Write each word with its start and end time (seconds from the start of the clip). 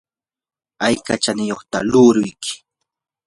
¿ayka 0.85 1.13
chaniyuqtaq 1.23 1.83
luuruyki? 1.91 2.53